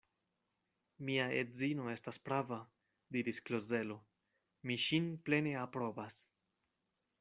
[1.09, 2.59] Mia edzino estas prava,
[3.17, 4.01] diris Klozelo:
[4.69, 6.23] mi ŝin plene aprobas.